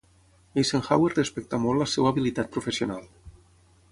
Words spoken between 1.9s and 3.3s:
seva habilitat professional.